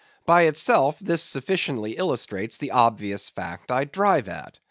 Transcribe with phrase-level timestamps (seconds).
[0.25, 4.57] By itself this sufficiently illustrates the obvious fact I drive at.